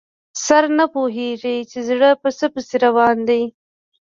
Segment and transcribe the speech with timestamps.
[0.45, 3.41] سر نه پوهېږي چې زړه په څه پسې روان دی.